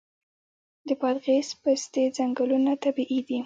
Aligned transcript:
د 0.87 0.89
بادغیس 1.01 1.49
پستې 1.61 2.03
ځنګلونه 2.17 2.71
طبیعي 2.83 3.19
دي؟ 3.27 3.39